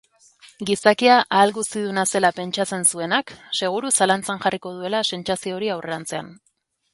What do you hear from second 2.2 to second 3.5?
pentsatzen zuenak,